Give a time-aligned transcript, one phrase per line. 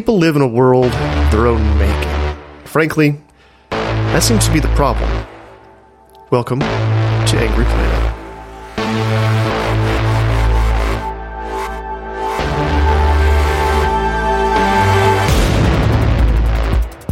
[0.00, 2.38] People live in a world of their own making.
[2.64, 3.20] Frankly,
[3.68, 5.26] that seems to be the problem.
[6.30, 8.14] Welcome to Angry Planet.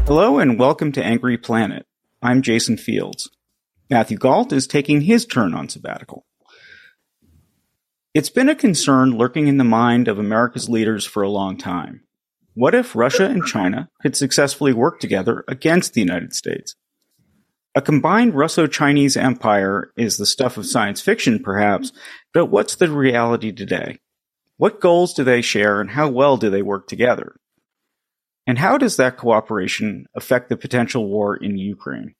[0.06, 1.84] Hello and welcome to Angry Planet.
[2.22, 3.28] I'm Jason Fields.
[3.90, 6.24] Matthew Gault is taking his turn on sabbatical.
[8.14, 12.04] It's been a concern lurking in the mind of America's leaders for a long time.
[12.58, 16.74] What if Russia and China could successfully work together against the United States?
[17.76, 21.92] A combined Russo-Chinese empire is the stuff of science fiction, perhaps,
[22.34, 24.00] but what's the reality today?
[24.56, 27.36] What goals do they share and how well do they work together?
[28.44, 32.16] And how does that cooperation affect the potential war in Ukraine?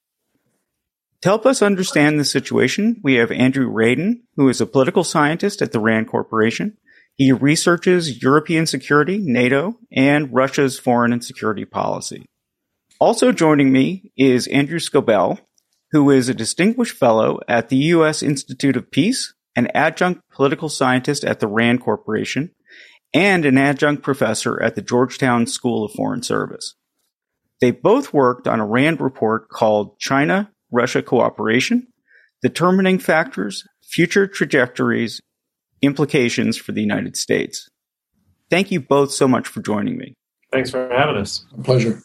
[1.23, 5.63] To help us understand the situation, we have Andrew Radin, who is a political scientist
[5.63, 6.79] at the RAND Corporation.
[7.19, 12.25] He researches European security, NATO, and Russia's foreign and security policy.
[13.01, 15.39] Also joining me is Andrew Scobell,
[15.91, 18.23] who is a distinguished fellow at the U.S.
[18.23, 22.53] Institute of Peace, an adjunct political scientist at the RAND Corporation,
[23.13, 26.77] and an adjunct professor at the Georgetown School of Foreign Service.
[27.61, 31.89] They both worked on a RAND report called China Russia Cooperation
[32.43, 35.21] Determining Factors, Future Trajectories,
[35.83, 37.69] Implications for the United States.
[38.51, 40.15] Thank you both so much for joining me.
[40.53, 41.45] Thanks for having us.
[41.57, 42.03] A pleasure.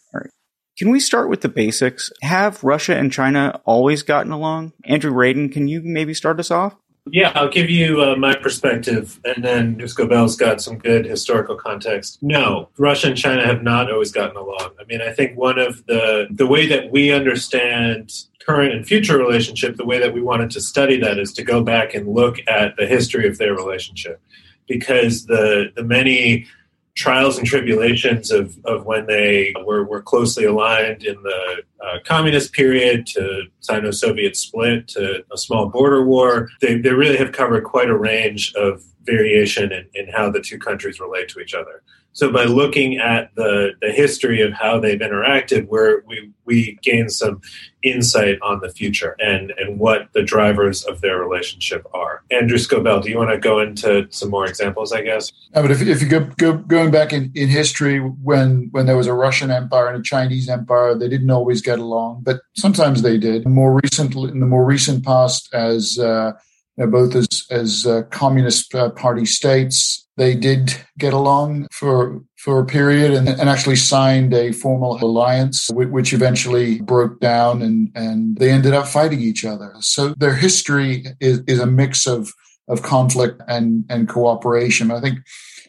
[0.78, 2.12] Can we start with the basics?
[2.23, 4.73] Have Russia and China always gotten along?
[4.85, 6.75] Andrew Radin, can you maybe start us off?
[7.12, 12.18] Yeah, I'll give you uh, my perspective, and then Scobell's got some good historical context.
[12.24, 14.72] No, Russia and China have not always gotten along.
[14.80, 18.13] I mean, I think one of the the way that we understand
[18.46, 21.62] current and future relationship, the way that we wanted to study that is to go
[21.62, 24.22] back and look at the history of their relationship,
[24.68, 26.47] because the the many
[26.96, 32.54] trials and tribulations of, of when they were, were closely aligned in the uh, communist
[32.54, 36.50] period to Sino-Soviet split to a small border war.
[36.62, 40.59] They, they really have covered quite a range of variation in, in how the two
[40.59, 41.81] countries relate to each other.
[42.13, 47.09] So by looking at the, the history of how they've interacted, where we, we gain
[47.09, 47.41] some
[47.81, 52.24] insight on the future and, and what the drivers of their relationship are.
[52.31, 55.31] Andrew Scobell, do you want to go into some more examples, I guess?
[55.53, 58.97] Yeah, but if, if you go, go going back in, in history, when when there
[58.97, 63.01] was a Russian empire and a Chinese empire, they didn't always get along, but sometimes
[63.01, 63.45] they did.
[63.47, 66.34] More recently, in the more recent past, as uh,
[66.78, 72.66] both as as uh, communist uh, party states, they did get along for for a
[72.66, 78.50] period and, and actually signed a formal alliance, which eventually broke down and and they
[78.50, 79.73] ended up fighting each other.
[79.79, 82.33] So their history is, is a mix of
[82.67, 84.91] of conflict and and cooperation.
[84.91, 85.19] I think.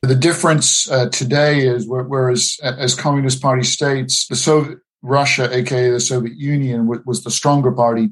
[0.03, 6.00] The difference uh, today is whereas as communist party states, the Soviet Russia, aka the
[6.00, 8.10] Soviet Union, was the stronger party.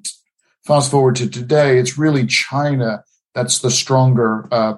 [0.65, 3.03] Fast forward to today, it's really China
[3.35, 4.75] that's the stronger uh,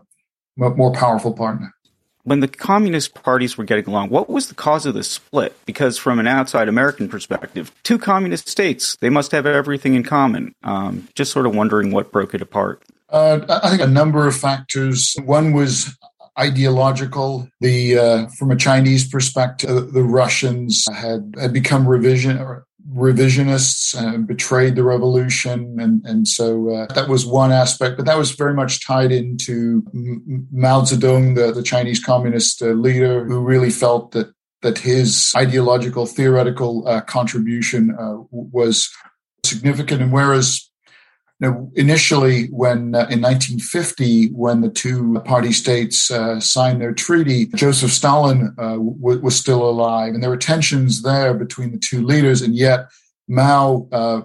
[0.56, 1.74] more powerful partner.
[2.22, 5.54] When the communist parties were getting along, what was the cause of the split?
[5.66, 10.54] Because from an outside American perspective, two communist states, they must have everything in common.
[10.62, 12.82] Um, just sort of wondering what broke it apart.
[13.10, 15.14] Uh, I think a number of factors.
[15.22, 15.94] One was
[16.38, 17.46] ideological.
[17.60, 22.38] The uh, from a Chinese perspective, the Russians had had become revision
[22.94, 25.78] revisionists betrayed the revolution.
[25.80, 29.82] And, and so uh, that was one aspect, but that was very much tied into
[30.52, 34.32] Mao Zedong, the, the Chinese communist uh, leader, who really felt that
[34.62, 38.90] that his ideological theoretical uh, contribution uh, was
[39.44, 40.00] significant.
[40.00, 40.70] And whereas
[41.40, 47.46] know, initially, when uh, in 1950, when the two party states uh, signed their treaty,
[47.54, 52.04] Joseph Stalin uh, w- was still alive, and there were tensions there between the two
[52.04, 52.88] leaders, and yet
[53.28, 54.20] Mao uh,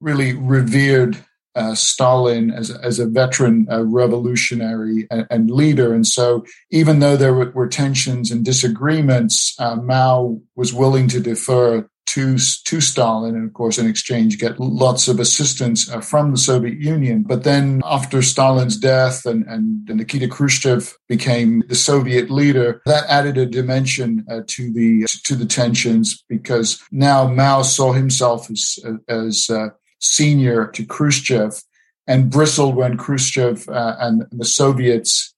[0.00, 5.92] really revered uh, Stalin as, as a veteran uh, revolutionary and, and, leader.
[5.92, 11.86] And so, even though there were, were tensions and disagreements, Mao was willing to defer
[12.06, 16.36] to, to Stalin and, of course, in exchange, get lots of assistance uh, from the
[16.36, 17.22] Soviet Union.
[17.22, 23.38] But then, after Stalin's death and, and, Nikita Khrushchev became the Soviet leader, that added
[23.38, 28.78] a dimension uh, to the to the tensions because now Mao saw himself as
[29.08, 29.68] as uh,
[30.00, 31.62] senior to Khrushchev
[32.06, 35.34] and bristled when Khrushchev uh, and the Soviets,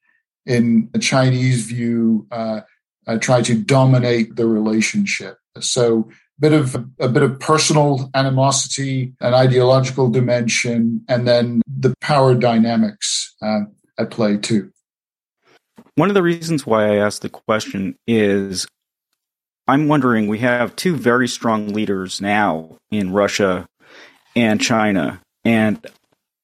[0.46, 2.60] in the Chinese view, uh,
[3.06, 5.36] uh, tried to dominate the relationship.
[5.60, 12.34] So, bit of a bit of personal animosity, an ideological dimension, and then the power
[12.34, 13.60] dynamics uh,
[13.98, 14.70] at play too.
[15.96, 18.66] One of the reasons why I asked the question is
[19.66, 23.66] I'm wondering we have two very strong leaders now in Russia
[24.36, 25.20] and China.
[25.44, 25.86] And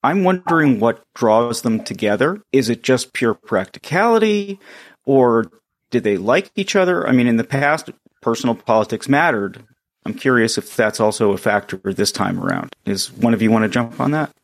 [0.02, 2.40] I'm wondering what draws them together.
[2.52, 4.58] Is it just pure practicality
[5.04, 5.50] or
[5.90, 7.06] did they like each other?
[7.06, 7.90] I mean, in the past,
[8.22, 9.64] personal politics mattered.
[10.10, 12.74] I'm curious if that's also a factor this time around.
[12.84, 14.34] Is one of you want to jump on that?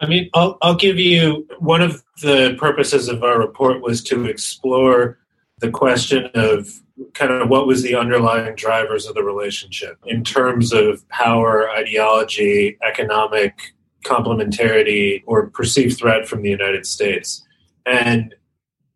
[0.00, 4.24] I mean, I'll, I'll give you one of the purposes of our report was to
[4.24, 5.18] explore
[5.58, 6.70] the question of
[7.12, 12.78] kind of what was the underlying drivers of the relationship in terms of power, ideology,
[12.82, 13.74] economic
[14.06, 17.44] complementarity, or perceived threat from the United States.
[17.84, 18.34] And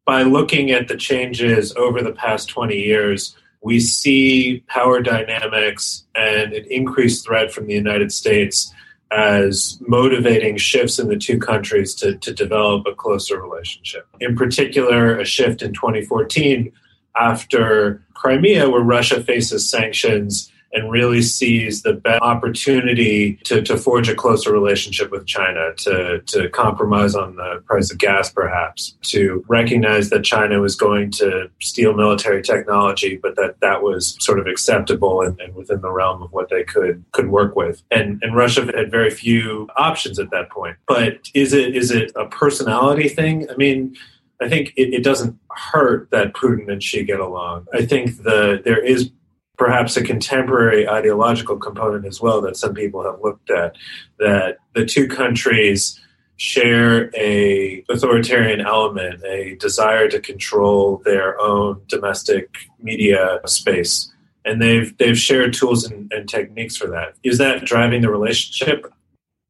[0.06, 6.52] by looking at the changes over the past 20 years, we see power dynamics and
[6.52, 8.72] an increased threat from the United States
[9.10, 14.06] as motivating shifts in the two countries to, to develop a closer relationship.
[14.20, 16.70] In particular, a shift in 2014
[17.16, 24.08] after Crimea, where Russia faces sanctions and really sees the best opportunity to, to forge
[24.08, 29.44] a closer relationship with China, to, to compromise on the price of gas, perhaps, to
[29.48, 34.46] recognize that China was going to steal military technology, but that that was sort of
[34.46, 37.82] acceptable and, and within the realm of what they could could work with.
[37.90, 40.76] And, and Russia had very few options at that point.
[40.86, 43.48] But is it is it a personality thing?
[43.50, 43.96] I mean,
[44.40, 47.66] I think it, it, doesn't hurt that Putin and Xi get along.
[47.72, 49.10] I think the there is
[49.56, 53.76] perhaps a contemporary ideological component as well that some people have looked at
[54.18, 56.00] that the two countries
[56.36, 64.10] share a authoritarian element a desire to control their own domestic media space.
[64.44, 67.14] And they've they've shared tools and, and techniques for that.
[67.22, 68.92] Is that driving the relationship?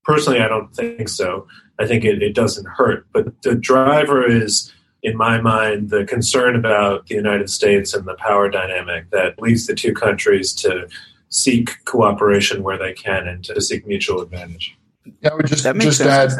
[0.04, 1.46] Personally i don't think so.
[1.78, 3.06] I think it, it doesn't hurt.
[3.12, 4.72] But the driver is
[5.04, 9.66] in my mind, the concern about the United States and the power dynamic that leads
[9.66, 10.88] the two countries to
[11.28, 14.74] seek cooperation where they can and to seek mutual advantage.
[15.20, 16.30] Yeah, I would just, just add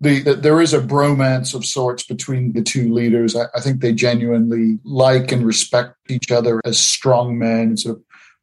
[0.00, 3.34] the, the, there is a bromance of sorts between the two leaders.
[3.34, 8.02] I, I, think they genuinely like and respect each other as strong men, sort of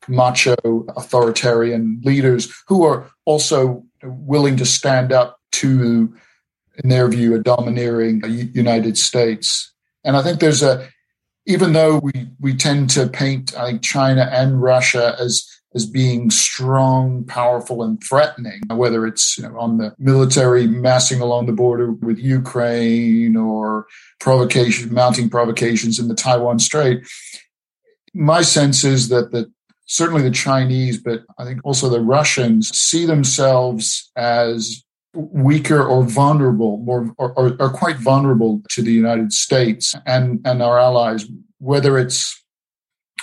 [0.10, 0.56] macho
[0.98, 6.16] authoritarian leaders who are also willing to stand up to
[6.83, 8.22] in their view, a domineering
[8.54, 9.74] United States.
[10.04, 10.88] And I think there's a,
[11.45, 16.29] even though we, we tend to paint, I think, China and Russia as as being
[16.29, 21.94] strong, powerful, and threatening, whether it's you know, on the military massing along the border
[21.94, 23.88] with Ukraine or
[24.20, 27.08] provocation, mounting provocations in the Taiwan Strait.
[28.13, 29.50] My sense is that the
[29.86, 36.77] certainly the Chinese, but I think also the Russians see themselves as weaker or vulnerable,
[36.77, 41.27] more or, or, or, quite vulnerable to the United States and, and our allies,
[41.60, 42.41] whether it's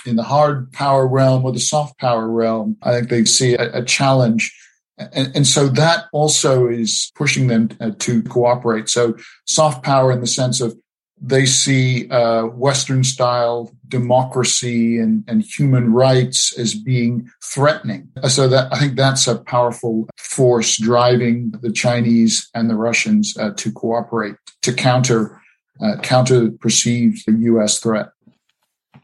[0.05, 2.77] in the hard power realm or the soft power realm.
[2.83, 4.55] I think they see a, a challenge.
[4.97, 8.89] And, and, so that also is pushing them uh, to cooperate.
[8.89, 9.15] So
[9.45, 10.77] soft power in the sense of
[11.21, 18.09] they see uh, Western style democracy and, and human rights as being threatening.
[18.27, 23.51] So that I think that's a powerful force driving the Chinese and the Russians uh,
[23.57, 25.41] to cooperate to counter
[25.81, 27.79] uh, counter perceived U.S.
[27.79, 28.09] threat.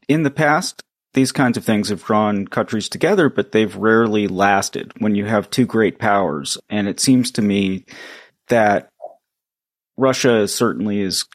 [0.07, 4.91] In the past, these kinds of things have drawn countries together, but they've rarely lasted
[4.99, 6.57] when you have two great powers.
[6.69, 7.85] And it seems to me
[8.49, 8.89] that
[9.97, 11.25] Russia certainly is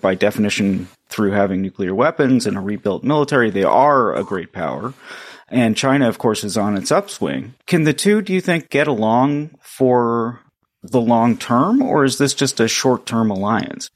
[0.00, 4.94] by definition, through having nuclear weapons and a rebuilt military, they are a great power.
[5.48, 7.54] And China, of course, is on its upswing.
[7.66, 10.40] Can the two, do you think, get along for
[10.82, 13.90] the long term, or is this just a short term alliance?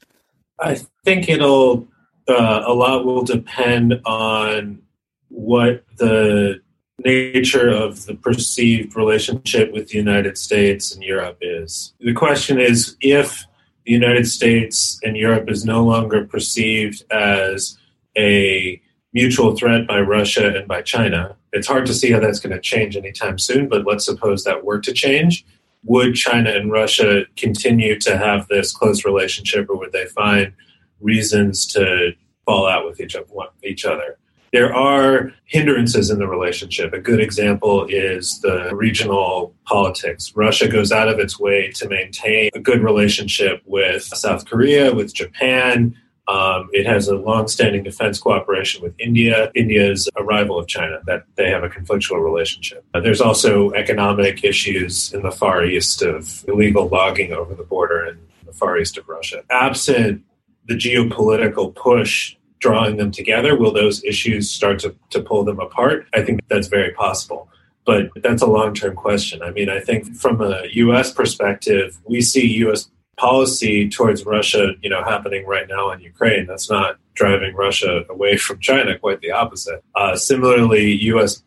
[0.59, 1.87] I think it'll
[2.27, 4.81] uh, a lot will depend on
[5.29, 6.61] what the
[7.03, 11.93] nature of the perceived relationship with the United States and Europe is.
[11.99, 13.45] The question is if
[13.85, 17.77] the United States and Europe is no longer perceived as
[18.17, 18.81] a
[19.13, 21.35] mutual threat by Russia and by China.
[21.51, 24.63] It's hard to see how that's going to change anytime soon, but let's suppose that
[24.63, 25.45] were to change.
[25.83, 30.53] Would China and Russia continue to have this close relationship, or would they find
[31.01, 32.13] reasons to
[32.45, 34.17] fall out with each other?
[34.53, 36.93] There are hindrances in the relationship.
[36.93, 40.31] A good example is the regional politics.
[40.35, 45.13] Russia goes out of its way to maintain a good relationship with South Korea, with
[45.13, 45.95] Japan,
[46.27, 49.51] um, it has a long-standing defense cooperation with India.
[49.55, 52.85] India is a rival of China; that they have a conflictual relationship.
[52.93, 58.05] Uh, there's also economic issues in the far east of illegal logging over the border
[58.05, 59.43] in the far east of Russia.
[59.49, 60.23] Absent
[60.65, 66.07] the geopolitical push drawing them together, will those issues start to, to pull them apart?
[66.13, 67.49] I think that's very possible
[67.85, 69.41] but that's a long term question.
[69.43, 71.11] I mean, I think from a U.S.
[71.11, 76.45] perspective, we see U.S policy towards Russia, you know, happening right now in Ukraine.
[76.47, 78.97] That's not driving Russia away from China.
[78.97, 79.83] Quite the opposite.
[79.95, 81.43] Uh, similarly, U.S.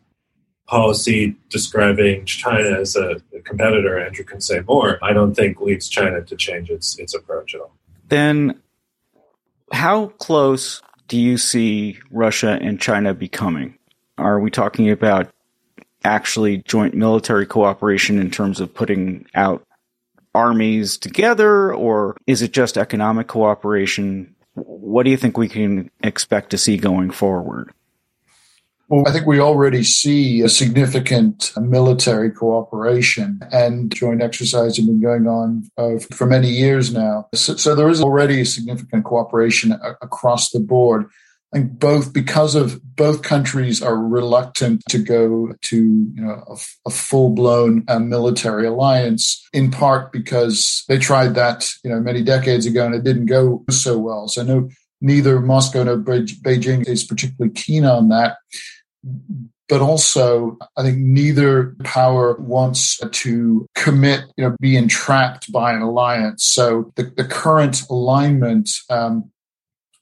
[0.67, 4.99] policy describing China as a, competitor, Andrew can say more.
[5.01, 7.71] I don't think leads China to change its its approach at all.
[8.09, 8.61] Then,
[9.71, 13.77] how close do you see Russia and China becoming?
[14.17, 15.31] Are we talking about
[16.03, 19.63] actually joint military cooperation in terms of putting out
[20.33, 24.35] armies together, or is it just economic cooperation?
[24.53, 27.71] What do you think we can expect to see going forward?
[28.89, 35.01] Well, I think we already see a significant military cooperation and joint exercises have been
[35.01, 37.27] going on uh, for many years now.
[37.35, 41.05] So, so, there is already a significant cooperation a- across the board.
[41.53, 46.55] I think both because of both countries are reluctant to go to you know a,
[46.87, 49.45] a full blown uh, military alliance.
[49.51, 53.65] In part because they tried that you know many decades ago and it didn't go
[53.69, 54.27] so well.
[54.29, 54.69] So no,
[55.01, 58.37] neither Moscow nor Beijing is particularly keen on that.
[59.69, 65.81] But also, I think neither power wants to commit, you know, be entrapped by an
[65.81, 66.45] alliance.
[66.45, 69.29] So the, the current alignment um,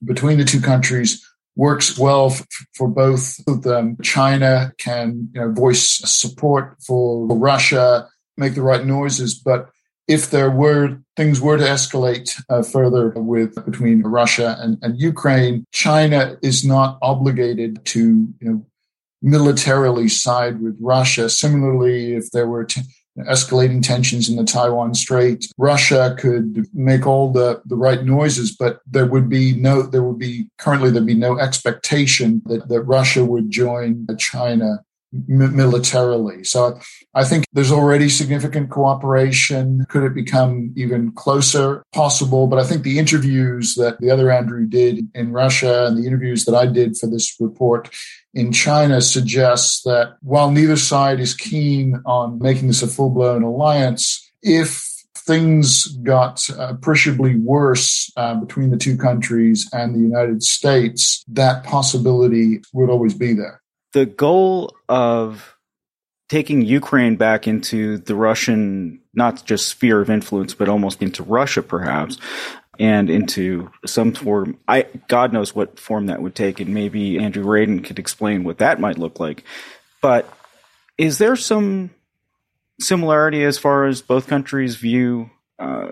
[0.03, 2.45] between the two countries works well f-
[2.75, 3.97] for both of them.
[4.03, 8.07] China can you know, voice support for Russia,
[8.38, 9.69] make the right noises, but
[10.07, 15.65] if there were things were to escalate uh, further with between Russia and, and Ukraine,
[15.71, 18.00] China is not obligated to
[18.39, 18.65] you know
[19.22, 21.29] militarily side with Russia.
[21.29, 22.81] Similarly, if there were t-
[23.19, 25.48] escalating tensions in the Taiwan Strait.
[25.57, 30.19] Russia could make all the, the right noises, but there would be no, there would
[30.19, 34.84] be currently there'd be no expectation that, that Russia would join China
[35.27, 36.43] militarily.
[36.43, 36.79] So
[37.13, 39.86] I think there's already significant cooperation.
[39.89, 41.84] Could it become even closer?
[41.93, 42.48] Possible.
[42.48, 46.45] But I think the interviews that the other Andrew did in Russia and the interviews
[46.45, 47.89] that I did for this report
[48.34, 53.43] in China suggests that while neither side is keen on making this a full blown
[53.43, 54.91] alliance, if
[55.25, 62.62] things got appreciably worse uh, between the two countries and the United States, that possibility
[62.74, 63.62] would always be there.
[63.95, 65.55] The goal of
[66.27, 71.63] taking Ukraine back into the Russian, not just sphere of influence, but almost into Russia,
[71.63, 72.17] perhaps,
[72.77, 74.59] and into some form.
[74.67, 78.57] I God knows what form that would take, and maybe Andrew Radin could explain what
[78.57, 79.45] that might look like.
[80.01, 80.27] But
[80.97, 81.91] is there some
[82.81, 85.91] similarity as far as both countries view uh,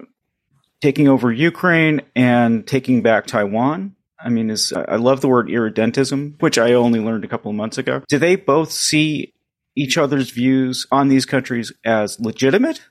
[0.82, 3.96] taking over Ukraine and taking back Taiwan?
[4.24, 7.58] I mean, is I love the word irredentism, which I only learned a couple of
[7.58, 8.02] months ago.
[8.08, 9.34] Do they both see
[9.76, 12.82] each other's views on these countries as legitimate?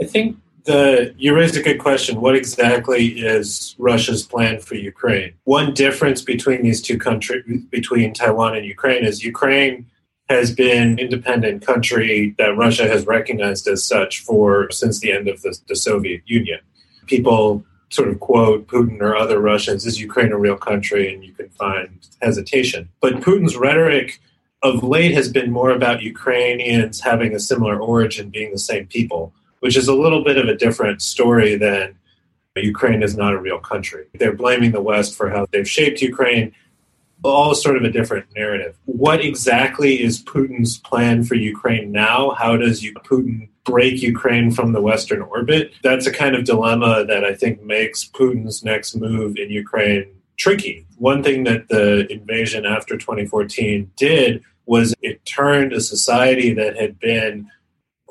[0.00, 2.20] I think the you raised a good question.
[2.20, 5.34] What exactly is Russia's plan for Ukraine?
[5.44, 9.86] One difference between these two countries, between Taiwan and Ukraine, is Ukraine
[10.28, 15.26] has been an independent country that Russia has recognized as such for since the end
[15.26, 16.60] of the, the Soviet Union.
[17.06, 21.12] People sort of quote Putin or other Russians, is Ukraine a real country?
[21.12, 22.88] And you can find hesitation.
[23.00, 24.20] But Putin's rhetoric
[24.62, 29.32] of late has been more about Ukrainians having a similar origin, being the same people
[29.60, 31.96] which is a little bit of a different story than
[32.56, 34.06] Ukraine is not a real country.
[34.14, 36.52] They're blaming the West for how they've shaped Ukraine.
[37.22, 38.76] All sort of a different narrative.
[38.84, 42.30] What exactly is Putin's plan for Ukraine now?
[42.30, 45.72] How does Putin break Ukraine from the Western orbit?
[45.82, 50.06] That's a kind of dilemma that I think makes Putin's next move in Ukraine
[50.36, 50.86] tricky.
[50.96, 56.98] One thing that the invasion after 2014 did was it turned a society that had
[57.00, 57.50] been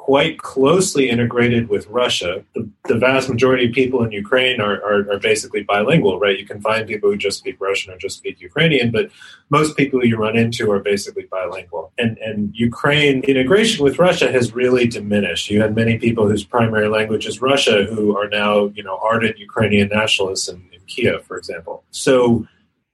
[0.07, 2.41] quite closely integrated with Russia.
[2.55, 6.39] The, the vast majority of people in Ukraine are, are, are, basically bilingual, right?
[6.39, 9.09] You can find people who just speak Russian or just speak Ukrainian, but
[9.49, 11.91] most people you run into are basically bilingual.
[11.97, 15.49] And, and Ukraine integration with Russia has really diminished.
[15.49, 19.37] You had many people whose primary language is Russia who are now, you know, ardent
[19.37, 21.83] Ukrainian nationalists in, in Kiev, for example.
[21.91, 22.47] So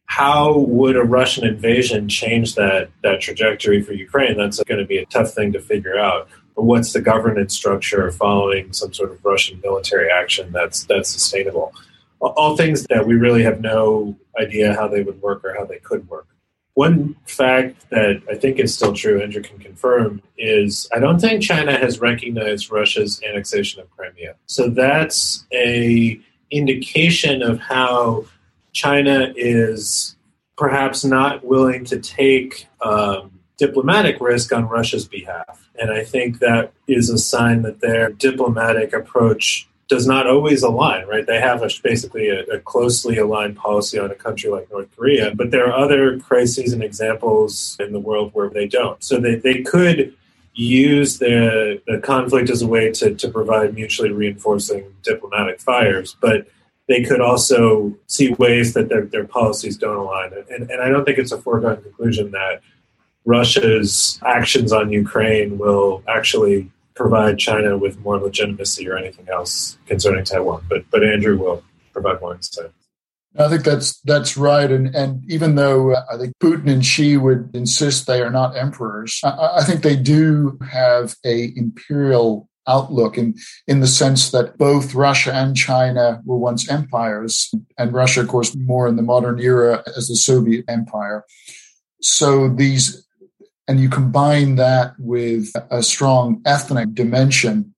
[0.05, 4.35] how would a Russian invasion change that that trajectory for Ukraine?
[4.35, 8.73] That's going to be a tough thing to figure out what's the governance structure following
[8.73, 11.73] some sort of Russian military action that's that's sustainable.
[12.19, 15.79] All things that we really have no idea how they would work or how they
[15.79, 16.27] could work.
[16.75, 21.43] One fact that I think is still true, Andrew can confirm, is I don't think
[21.43, 24.35] China has recognized Russia's annexation of Crimea.
[24.47, 26.19] So that's a
[26.49, 28.25] indication of how
[28.71, 30.15] China is
[30.57, 35.69] perhaps not willing to take um, diplomatic risk on Russia's behalf.
[35.79, 41.05] And I think that is a sign that their diplomatic approach does not always align,
[41.07, 41.27] right?
[41.27, 45.35] They have a, basically a, a, closely aligned policy on a country like North Korea,
[45.35, 49.03] but there are other crises and examples in the world where they don't.
[49.03, 50.15] So they, they could
[50.53, 56.47] use the, the conflict as a way to, to provide mutually reinforcing diplomatic fires, but
[56.87, 60.31] they could also see ways that their, their policies don't align.
[60.49, 62.61] And, and I don't think it's a foregone conclusion that
[63.25, 70.23] Russia's actions on Ukraine will actually provide China with more legitimacy or anything else concerning
[70.25, 70.63] Taiwan.
[70.69, 71.63] But but Andrew will
[71.93, 72.71] provide more insight.
[73.37, 77.17] I think that's that's right, and and even though uh, I think Putin and Xi
[77.17, 83.17] would insist they are not emperors, I, I think they do have a imperial outlook
[83.17, 83.33] in
[83.67, 88.55] in the sense that both Russia and China were once empires, and Russia, of course,
[88.55, 91.25] more in the modern era as the Soviet Empire.
[92.01, 93.02] So these
[93.67, 97.73] and you combine that with a strong ethnic dimension,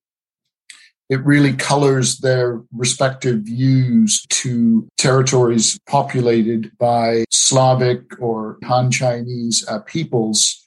[1.10, 9.79] it really colors their respective views to territories populated by Slavic or Han Chinese uh,
[9.79, 10.66] peoples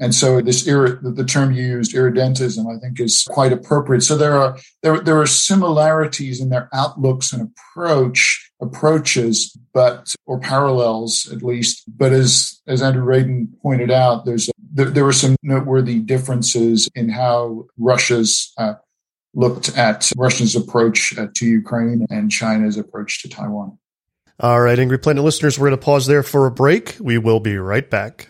[0.00, 4.00] and so this the term you used, irredentism, I think is quite appropriate.
[4.00, 10.40] So there are there, there are similarities in their outlooks and approach approaches, but or
[10.40, 11.84] parallels at least.
[11.86, 16.88] But as as Andrew Radin pointed out, there's a, there, there were some noteworthy differences
[16.94, 18.74] in how Russia's uh,
[19.34, 23.78] looked at Russia's approach uh, to Ukraine and China's approach to Taiwan.
[24.38, 26.96] All right, Angry Planet listeners, we're going to pause there for a break.
[26.98, 28.29] We will be right back.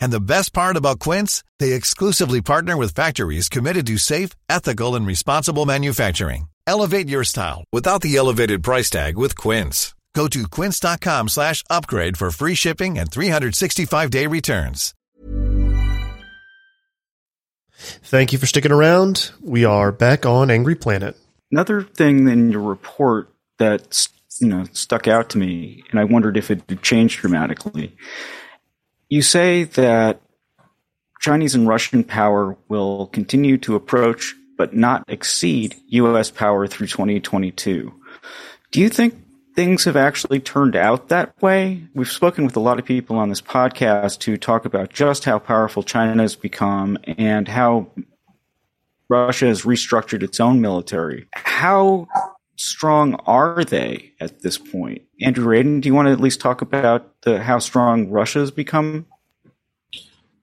[0.00, 4.94] And the best part about Quince, they exclusively partner with factories committed to safe, ethical
[4.94, 6.48] and responsible manufacturing.
[6.66, 9.94] Elevate your style without the elevated price tag with Quince.
[10.14, 14.94] Go to quince.com/upgrade for free shipping and 365-day returns.
[17.76, 19.32] Thank you for sticking around.
[19.40, 21.16] We are back on Angry Planet.
[21.50, 23.28] Another thing in your report
[23.58, 24.08] that
[24.40, 27.96] you know stuck out to me and I wondered if it had changed dramatically
[29.14, 30.20] you say that
[31.20, 36.32] Chinese and Russian power will continue to approach but not exceed U.S.
[36.32, 37.94] power through 2022.
[38.72, 39.14] Do you think
[39.54, 41.84] things have actually turned out that way?
[41.94, 45.38] We've spoken with a lot of people on this podcast who talk about just how
[45.38, 47.86] powerful China has become and how
[49.08, 51.28] Russia has restructured its own military.
[51.34, 52.08] How
[52.56, 55.02] strong are they at this point?
[55.20, 59.06] Andrew Radin, do you want to at least talk about the, how strong Russia's become?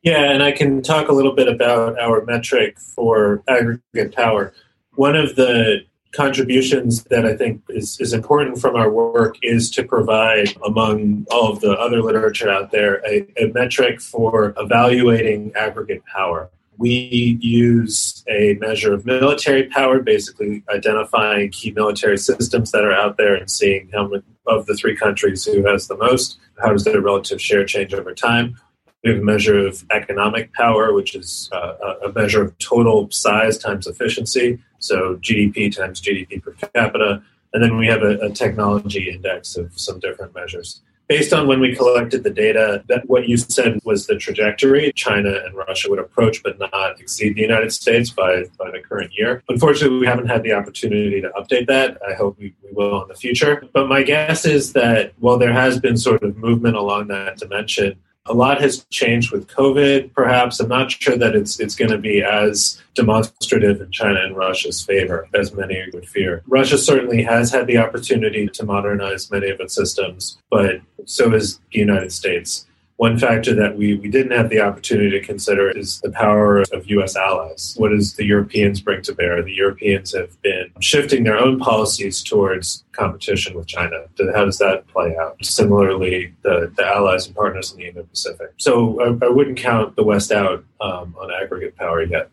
[0.04, 4.54] Yeah, and I can talk a little bit about our metric for aggregate power.
[4.96, 9.84] One of the contributions that I think is, is important from our work is to
[9.84, 16.04] provide, among all of the other literature out there, a, a metric for evaluating aggregate
[16.06, 16.50] power
[16.82, 23.18] we use a measure of military power, basically identifying key military systems that are out
[23.18, 26.84] there and seeing how many of the three countries who has the most, how does
[26.84, 28.58] their relative share change over time.
[29.04, 33.60] We have a measure of economic power, which is uh, a measure of total size
[33.60, 37.22] times efficiency, so GDP times GDP per capita.
[37.54, 41.60] And then we have a, a technology index of some different measures based on when
[41.60, 46.00] we collected the data, that what you said was the trajectory China and Russia would
[46.00, 49.44] approach but not exceed the United States by, by the current year.
[49.50, 51.98] Unfortunately, we haven't had the opportunity to update that.
[52.10, 53.62] I hope we, we will in the future.
[53.74, 58.00] But my guess is that while there has been sort of movement along that dimension,
[58.28, 60.60] a lot has changed with COVID, perhaps.
[60.60, 64.82] I'm not sure that it's it's going to be as demonstrative in China and Russia's
[64.82, 66.44] favor as many would fear.
[66.48, 71.60] Russia certainly has had the opportunity to modernize many of its systems, but so has
[71.72, 72.68] the United States.
[73.02, 76.86] One factor that we, we didn't have the opportunity to consider is the power of
[76.86, 77.16] U.S.
[77.16, 77.74] allies.
[77.80, 79.42] What does the Europeans bring to bear?
[79.42, 84.04] The Europeans have been shifting their own policies towards competition with China.
[84.36, 85.44] How does that play out?
[85.44, 88.52] Similarly, the, the allies and partners in the Indo-Pacific.
[88.58, 92.30] So I, I wouldn't count the West out um, on aggregate power yet.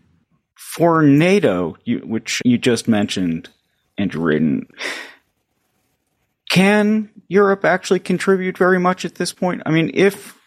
[0.55, 3.49] For NATO, you, which you just mentioned,
[3.97, 4.67] Andrew Radin,
[6.51, 9.63] can Europe actually contribute very much at this point?
[9.65, 10.38] I mean, if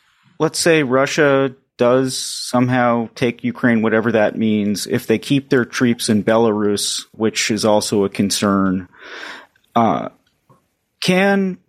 [0.42, 6.10] let's say Russia does somehow take Ukraine, whatever that means, if they keep their troops
[6.10, 8.90] in Belarus, which is also a concern,
[9.76, 10.10] uh,
[11.00, 11.60] can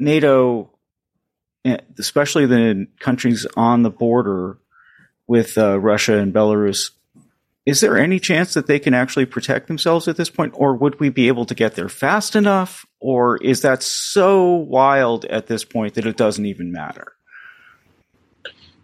[0.00, 0.70] NATO,
[1.96, 4.58] especially the countries on the border
[5.28, 6.90] with uh, Russia and Belarus,
[7.64, 10.98] is there any chance that they can actually protect themselves at this point, or would
[10.98, 15.64] we be able to get there fast enough, or is that so wild at this
[15.64, 17.12] point that it doesn't even matter?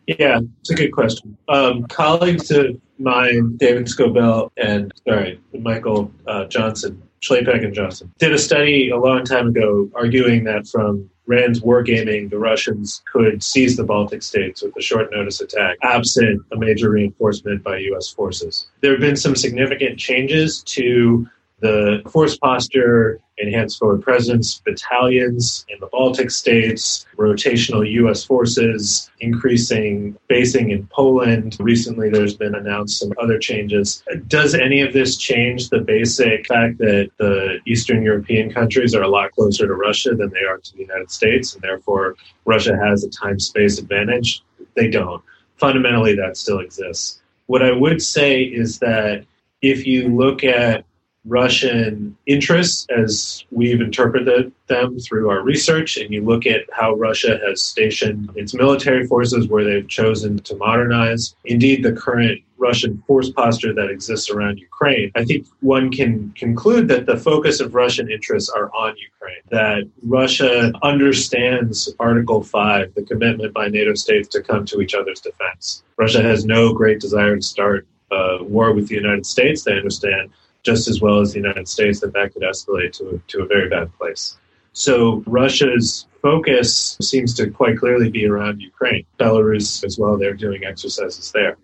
[0.08, 1.36] Yeah, it's a good question.
[1.48, 8.32] Um, colleagues of mine, David Scobell and sorry, Michael uh, Johnson, Shlapak and Johnson, did
[8.32, 13.76] a study a long time ago arguing that from Rand's wargaming, the Russians could seize
[13.76, 18.08] the Baltic states with a short notice attack, absent a major reinforcement by U.S.
[18.08, 18.66] forces.
[18.80, 21.28] There have been some significant changes to
[21.60, 28.24] the force posture, enhanced forward presence, battalions in the Baltic states, rotational U.S.
[28.24, 31.56] forces, increasing basing in Poland.
[31.60, 34.02] Recently, there's been announced some other changes.
[34.26, 39.08] Does any of this change the basic fact that the Eastern European countries are a
[39.08, 43.04] lot closer to Russia than they are to the United States, and therefore Russia has
[43.04, 44.42] a time space advantage?
[44.74, 45.22] They don't.
[45.56, 47.20] Fundamentally, that still exists.
[47.46, 49.24] What I would say is that
[49.62, 50.84] if you look at
[51.28, 57.38] Russian interests as we've interpreted them through our research, and you look at how Russia
[57.46, 63.30] has stationed its military forces where they've chosen to modernize, indeed, the current Russian force
[63.30, 68.10] posture that exists around Ukraine, I think one can conclude that the focus of Russian
[68.10, 74.42] interests are on Ukraine, that Russia understands Article 5, the commitment by NATO states to
[74.42, 75.84] come to each other's defense.
[75.96, 79.62] Russia has no great desire to start a war with the United States.
[79.62, 80.30] They understand
[80.62, 83.68] just as well as the United States, that that could escalate to, to a very
[83.68, 84.36] bad place.
[84.72, 89.04] So Russia's focus seems to quite clearly be around Ukraine.
[89.18, 91.56] Belarus as well, they're doing exercises there.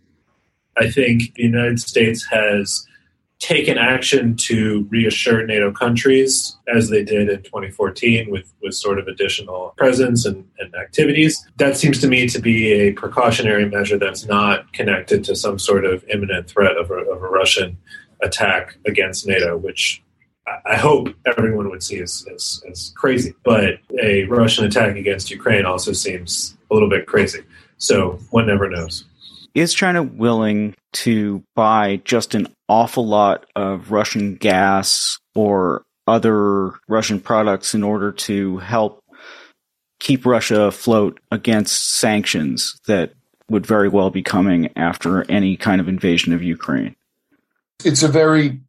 [0.76, 2.86] I think the United States has
[3.38, 9.06] taken action to reassure NATO countries, as they did in 2014 with, with sort of
[9.06, 11.46] additional presence and, and activities.
[11.58, 15.84] That seems to me to be a precautionary measure that's not connected to some sort
[15.84, 17.76] of imminent threat of a, of a Russian
[18.24, 20.02] attack against NATO, which
[20.66, 23.34] I hope everyone would see as, as, as, crazy.
[23.44, 27.40] But a Russian attack against Ukraine also seems a little bit crazy.
[27.78, 29.04] So one never knows.
[29.54, 37.20] Is China willing to buy just an awful lot of Russian gas or other Russian
[37.20, 39.00] products in order to help
[40.00, 43.14] keep Russia afloat against sanctions that
[43.48, 46.96] would very well be coming after any kind of invasion of Ukraine?
[47.84, 48.60] It's a very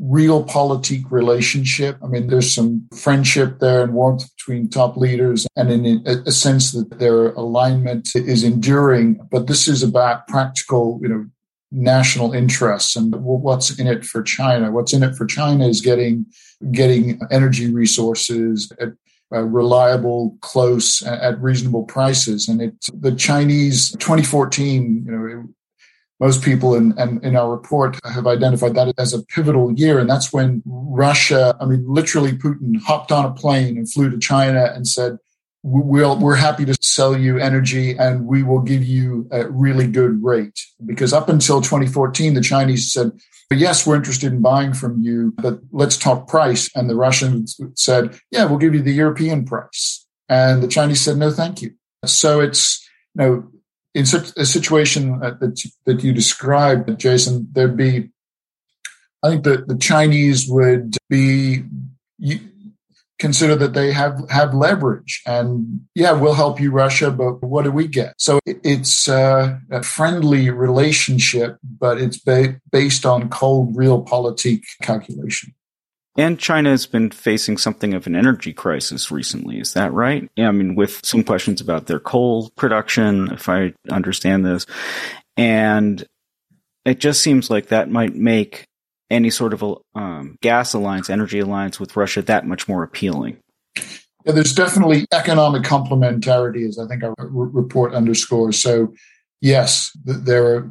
[0.00, 1.98] realpolitik relationship.
[2.02, 6.72] I mean, there's some friendship there and warmth between top leaders, and in a, sense
[6.72, 9.20] that their alignment is enduring.
[9.30, 11.26] But this is about practical, you know,
[11.70, 14.70] national interests and what's in it for China.
[14.70, 16.26] What's in it for China is getting
[16.70, 18.90] getting energy resources at
[19.30, 22.48] uh, reliable, close, at reasonable prices.
[22.48, 25.48] And it, the Chinese 2014, you know,
[26.20, 29.98] most people in, in, in, our report have identified that as a pivotal year.
[29.98, 34.18] And that's when Russia, I mean, literally Putin hopped on a plane and flew to
[34.18, 35.18] China and said,
[35.62, 40.22] we'll, we're happy to sell you energy and we will give you a really good
[40.22, 40.60] rate.
[40.84, 43.12] Because up until 2014, the Chinese said,
[43.50, 46.70] yes, we're interested in buying from you, but let's talk price.
[46.74, 50.06] And the Russians said, yeah, we'll give you the European price.
[50.28, 51.74] And the Chinese said, no, thank you.
[52.04, 53.50] So it's, you know,
[53.94, 55.40] in such a situation that,
[55.86, 58.10] that you described, Jason, there'd be,
[59.22, 61.64] I think that the Chinese would be
[63.18, 67.72] consider that they have have leverage and yeah we'll help you russia but what do
[67.72, 68.14] we get?
[68.18, 75.54] So it's uh, a friendly relationship but it's ba- based on cold realpolitik calculation
[76.18, 79.60] and China has been facing something of an energy crisis recently.
[79.60, 80.28] Is that right?
[80.36, 84.66] Yeah, I mean, with some questions about their coal production, if I understand this.
[85.36, 86.04] And
[86.84, 88.66] it just seems like that might make
[89.10, 93.38] any sort of a um, gas alliance, energy alliance with Russia that much more appealing?
[94.24, 98.60] Yeah, there's definitely economic complementarity, as I think our report underscores.
[98.60, 98.92] So,
[99.40, 100.70] yes, there are,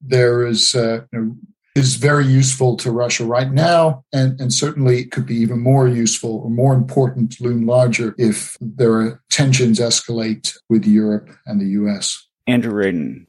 [0.00, 1.36] there is uh, you know,
[1.78, 6.40] is very useful to Russia right now, and, and certainly could be even more useful
[6.44, 12.26] or more important, loom larger if there are tensions escalate with Europe and the U.S.
[12.46, 13.26] Andrew Radin,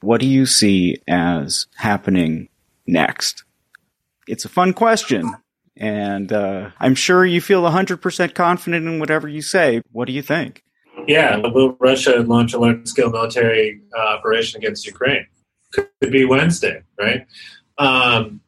[0.00, 2.48] what do you see as happening
[2.86, 3.44] next?
[4.26, 5.34] It's a fun question.
[5.76, 9.82] And uh, I'm sure you feel 100% confident in whatever you say.
[9.92, 10.62] What do you think?
[11.06, 15.26] Yeah, will Russia launch a large scale military uh, operation against Ukraine?
[15.72, 17.26] Could be Wednesday, right?
[17.78, 18.40] Um,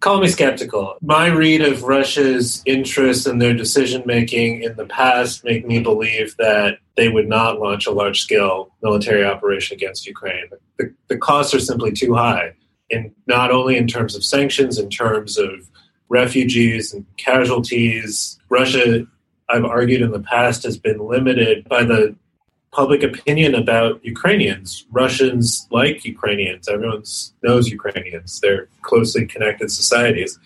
[0.00, 0.96] call me skeptical.
[1.00, 6.36] My read of Russia's interest and their decision making in the past make me believe
[6.38, 10.46] that they would not launch a large scale military operation against Ukraine.
[10.78, 12.54] The, the costs are simply too high
[12.90, 15.68] in not only in terms of sanctions, in terms of
[16.08, 18.38] refugees and casualties.
[18.48, 19.06] Russia,
[19.48, 22.16] I've argued in the past, has been limited by the
[22.72, 24.86] public opinion about Ukrainians.
[24.90, 26.68] Russians like Ukrainians.
[26.68, 27.02] Everyone
[27.42, 28.40] knows Ukrainians.
[28.40, 30.38] They're closely connected societies.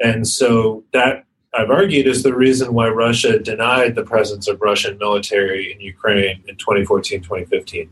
[0.00, 1.24] And so that
[1.54, 6.42] I've argued is the reason why Russia denied the presence of Russian military in Ukraine
[6.48, 7.90] in 2014, 2015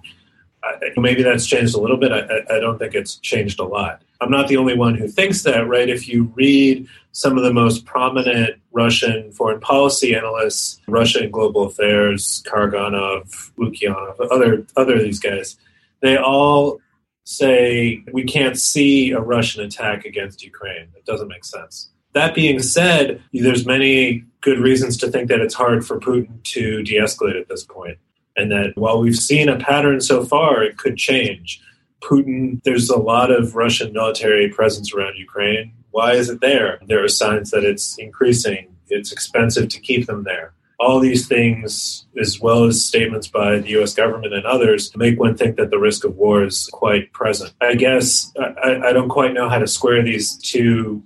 [0.97, 2.13] maybe that's changed a little bit.
[2.13, 4.03] I, I, don't think it's changed a lot.
[4.23, 5.89] I'm not the only one who thinks that, right?
[5.89, 11.65] If you read some of the most prominent Russian foreign policy analysts, Russia and Global
[11.67, 15.57] Affairs, Karaganov, Lukyanov, other other of these guys,
[16.01, 16.81] they all
[17.25, 20.89] say we can't see a Russian attack against Ukraine.
[20.97, 21.91] It doesn't make sense.
[22.15, 26.83] That being said, there's many good reasons to think that it's hard for Putin to
[26.83, 27.99] de-escalate at this point
[28.37, 31.61] and that while we've seen a pattern so far, it could change.
[32.03, 35.73] Putin, there's a lot of Russian military presence around Ukraine.
[35.91, 36.81] Why is it there?
[36.87, 38.75] There are signs that it's increasing.
[38.89, 40.53] It's expensive to keep them there.
[40.81, 45.37] All these things, as well as statements by the US government and others, make one
[45.37, 47.53] think that the risk of war is quite present.
[47.61, 51.03] I guess I, I don't quite know how to square these two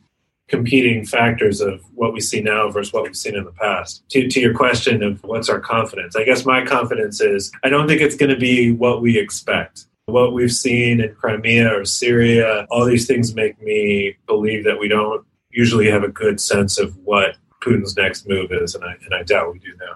[0.48, 4.09] competing factors of what we see now versus what we've seen in the past.
[4.11, 7.88] To, to your question of what's our confidence, I guess my confidence is I don't
[7.88, 9.87] think it's going to be what we expect.
[10.06, 14.86] What we've seen in Crimea or Syria, all these things make me believe that we
[14.86, 19.12] don't usually have a good sense of what Putin's next move is, and I, and
[19.12, 19.94] I doubt we do now.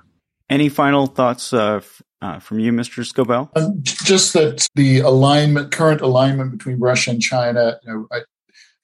[0.48, 1.80] Any final thoughts uh,
[2.20, 3.08] uh, from you, Mr.
[3.08, 3.56] Scobell?
[3.56, 8.22] Um, just that the alignment, current alignment between Russia and China, you know, I,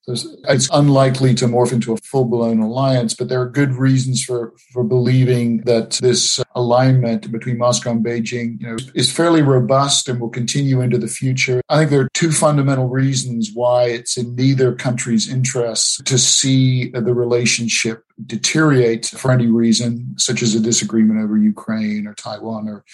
[0.08, 4.52] it's unlikely to morph into a full blown alliance, but there are good reasons for,
[4.72, 10.20] for believing that this alignment between Moscow and Beijing you know, is fairly robust and
[10.20, 11.60] will continue into the future.
[11.68, 16.90] I think there are two fundamental reasons why it's in neither country's interests to see
[16.90, 22.84] the relationship deteriorate for any reason, such as a disagreement over Ukraine or Taiwan or,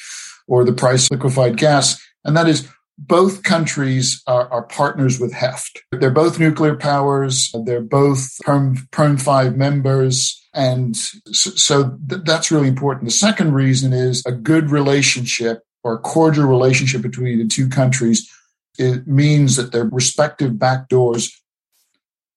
[0.47, 2.03] or the price of liquefied gas.
[2.25, 2.67] And that is
[2.99, 5.83] both countries are, are, partners with Heft.
[5.93, 7.53] They're both nuclear powers.
[7.65, 10.41] They're both Perm, Perm 5 members.
[10.55, 13.07] And so th- that's really important.
[13.07, 18.31] The second reason is a good relationship or cordial relationship between the two countries.
[18.79, 21.43] It means that their respective back doors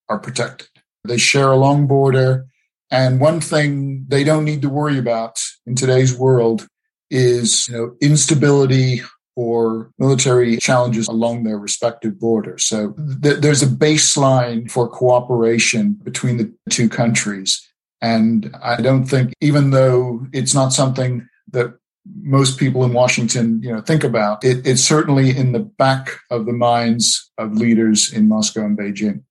[0.09, 0.67] are protected.
[1.03, 2.45] They share a long border.
[2.89, 6.67] And one thing they don't need to worry about in today's world
[7.09, 9.01] is you know, instability
[9.35, 12.63] or military challenges along their respective borders.
[12.63, 17.61] So th- there's a baseline for cooperation between the two countries.
[18.01, 21.77] And I don't think, even though it's not something that
[22.21, 26.45] most people in Washington, you know, think about, it, it's certainly in the back of
[26.45, 29.23] the minds of leaders in Moscow and Beijing.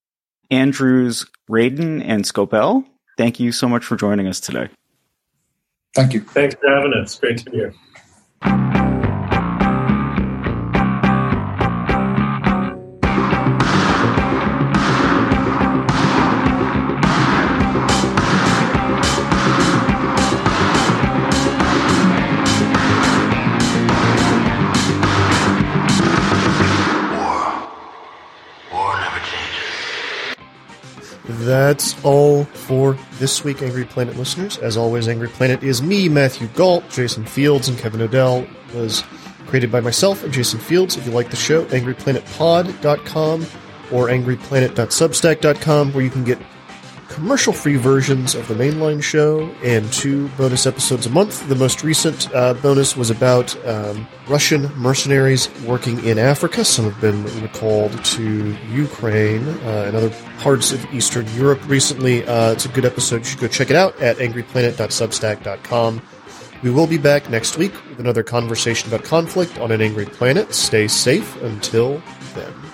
[0.50, 2.84] Andrews, Radin, and Scobell,
[3.16, 4.68] thank you so much for joining us today.
[5.94, 6.20] Thank you.
[6.20, 7.18] Thanks for having us.
[7.18, 8.83] Great to be here.
[31.64, 34.58] That's all for this week, Angry Planet listeners.
[34.58, 38.46] As always, Angry Planet is me, Matthew Gault, Jason Fields, and Kevin Knodell.
[38.74, 39.02] was
[39.46, 40.98] created by myself and Jason Fields.
[40.98, 43.46] If you like the show, angryplanetpod.com
[43.92, 46.38] or angryplanet.substack.com, where you can get
[47.14, 51.48] commercial free versions of the mainline show and two bonus episodes a month.
[51.48, 56.64] The most recent uh, bonus was about um, Russian mercenaries working in Africa.
[56.64, 62.26] Some have been recalled to Ukraine uh, and other parts of Eastern Europe recently.
[62.26, 63.18] Uh, it's a good episode.
[63.18, 66.02] You should go check it out at angryplanet.substack.com.
[66.64, 70.52] We will be back next week with another conversation about conflict on an angry planet.
[70.52, 72.02] Stay safe until
[72.34, 72.73] then.